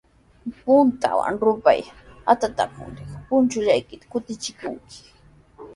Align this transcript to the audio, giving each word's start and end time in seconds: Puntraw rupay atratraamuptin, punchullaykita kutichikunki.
Puntraw 0.61 1.19
rupay 1.43 1.81
atratraamuptin, 2.31 3.09
punchullaykita 3.27 4.05
kutichikunki. 4.11 5.01